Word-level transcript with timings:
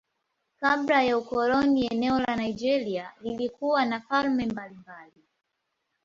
Kabla 0.59 1.03
ya 1.03 1.17
ukoloni 1.17 1.87
eneo 1.87 2.19
la 2.19 2.35
Nigeria 2.35 3.11
lilikuwa 3.21 3.85
na 3.85 4.01
falme 4.01 4.45
mbalimbali. 4.45 5.23